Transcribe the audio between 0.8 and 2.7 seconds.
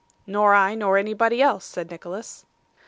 anybody else,' said Nicholas.